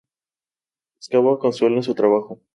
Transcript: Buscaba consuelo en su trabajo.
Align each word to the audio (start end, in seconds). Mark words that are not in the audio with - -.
Buscaba 0.97 1.37
consuelo 1.37 1.75
en 1.75 1.83
su 1.83 1.93
trabajo. 1.93 2.41